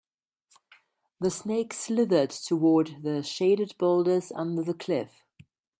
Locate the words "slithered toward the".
1.75-3.21